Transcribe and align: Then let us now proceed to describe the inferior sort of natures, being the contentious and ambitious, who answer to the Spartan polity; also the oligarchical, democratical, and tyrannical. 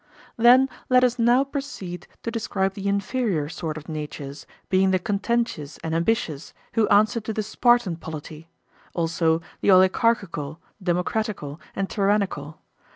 Then 0.35 0.67
let 0.89 1.03
us 1.03 1.19
now 1.19 1.43
proceed 1.43 2.07
to 2.23 2.31
describe 2.31 2.73
the 2.73 2.87
inferior 2.87 3.47
sort 3.49 3.77
of 3.77 3.87
natures, 3.87 4.47
being 4.67 4.89
the 4.89 4.97
contentious 4.97 5.77
and 5.83 5.93
ambitious, 5.93 6.55
who 6.73 6.87
answer 6.87 7.19
to 7.21 7.31
the 7.31 7.43
Spartan 7.43 7.97
polity; 7.97 8.49
also 8.95 9.43
the 9.61 9.69
oligarchical, 9.69 10.59
democratical, 10.83 11.61
and 11.75 11.87
tyrannical. 11.87 12.59